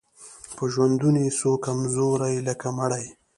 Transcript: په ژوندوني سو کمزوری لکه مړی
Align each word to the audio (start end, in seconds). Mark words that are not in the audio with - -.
په 0.55 0.63
ژوندوني 0.73 1.27
سو 1.39 1.51
کمزوری 1.65 2.35
لکه 2.47 2.67
مړی 2.77 3.05